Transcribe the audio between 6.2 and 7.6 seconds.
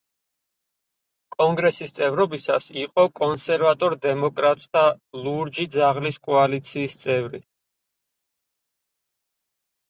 კოალიციის“ წევრი.